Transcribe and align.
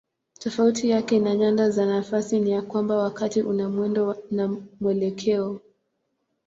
Tofauti 0.39 0.89
yake 0.89 1.19
na 1.19 1.35
nyanda 1.35 1.69
za 1.69 1.85
nafasi 1.85 2.39
ni 2.39 2.51
ya 2.51 2.61
kwamba 2.61 2.97
wakati 2.97 3.41
una 3.41 3.69
mwendo 3.69 4.17
na 4.31 4.57
mwelekeo. 4.79 5.61